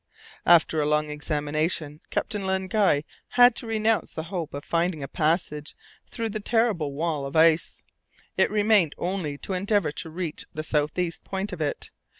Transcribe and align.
After 0.47 0.81
a 0.81 0.87
long 0.87 1.11
examination 1.11 2.01
Captain 2.09 2.43
Len 2.43 2.65
Guy 2.65 3.03
had 3.27 3.55
to 3.57 3.67
renounce 3.67 4.09
the 4.11 4.23
hope 4.33 4.55
of 4.55 4.65
finding 4.65 5.03
a 5.03 5.07
passage 5.07 5.75
through 6.09 6.29
the 6.29 6.39
terrible 6.39 6.91
wall 6.93 7.23
of 7.23 7.35
ice. 7.35 7.83
It 8.35 8.49
remained 8.49 8.95
only 8.97 9.37
to 9.37 9.53
endeavour 9.53 9.91
to 9.91 10.09
reach 10.09 10.45
the 10.55 10.63
south 10.63 10.97
east 10.97 11.23
point 11.23 11.53
of 11.53 11.61
it. 11.61 11.91